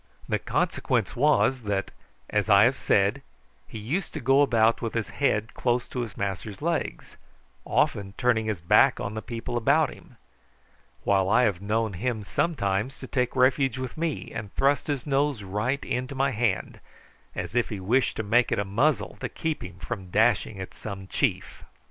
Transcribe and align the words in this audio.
The 0.27 0.39
consequence 0.39 1.15
was 1.15 1.61
that, 1.61 1.91
as 2.31 2.49
I 2.49 2.63
have 2.63 2.75
said, 2.75 3.21
he 3.67 3.77
used 3.77 4.15
to 4.15 4.19
go 4.19 4.41
about 4.41 4.81
with 4.81 4.95
his 4.95 5.09
head 5.09 5.53
close 5.53 5.87
to 5.89 5.99
his 5.99 6.17
master's 6.17 6.59
legs, 6.59 7.17
often 7.65 8.15
turning 8.17 8.47
his 8.47 8.61
back 8.61 8.99
on 8.99 9.13
the 9.13 9.21
people 9.21 9.57
about 9.57 9.93
him; 9.93 10.17
while 11.03 11.29
I 11.29 11.43
have 11.43 11.61
known 11.61 11.93
him 11.93 12.23
sometimes 12.23 13.05
take 13.11 13.35
refuge 13.35 13.77
with 13.77 13.95
me, 13.95 14.31
and 14.33 14.51
thrust 14.55 14.87
his 14.87 15.05
nose 15.05 15.43
right 15.43 15.85
into 15.85 16.15
my 16.15 16.31
hand, 16.31 16.79
as 17.35 17.53
if 17.53 17.69
he 17.69 17.79
wished 17.79 18.17
to 18.17 18.23
make 18.23 18.51
it 18.51 18.57
a 18.57 18.65
muzzle 18.65 19.17
to 19.19 19.29
keep 19.29 19.63
him 19.63 19.77
from 19.77 20.09
dashing 20.09 20.59
at 20.59 20.73
some 20.73 21.05
chief. 21.05 21.63